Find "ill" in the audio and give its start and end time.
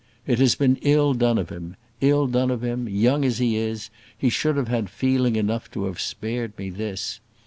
0.81-1.13, 2.01-2.25